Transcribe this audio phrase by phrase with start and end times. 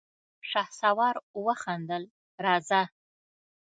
[0.49, 1.15] شهسوار
[1.45, 2.03] وخندل:
[2.45, 2.81] راځه!